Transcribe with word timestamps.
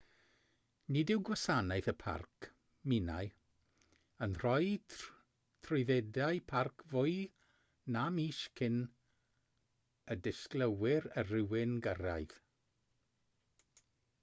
nid 0.93 1.09
yw 1.15 1.19
gwasanaeth 1.27 1.89
y 1.91 1.93
parc 2.03 2.47
minae 2.93 3.27
yn 4.27 4.33
rhoi 4.43 4.71
trwyddedau 4.95 6.41
parc 6.53 6.85
fwy 6.95 7.13
na 7.97 8.07
mis 8.17 8.41
cyn 8.61 8.81
y 10.17 10.19
disgwylir 10.31 11.09
i 11.23 11.27
rywun 11.33 11.77
gyrraedd 11.89 12.35